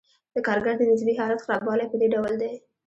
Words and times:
د 0.33 0.35
کارګر 0.47 0.75
د 0.77 0.83
نسبي 0.91 1.13
حالت 1.19 1.39
خرابوالی 1.45 1.85
په 1.89 1.95
دې 2.01 2.07
ډول 2.15 2.33
دی 2.41 2.51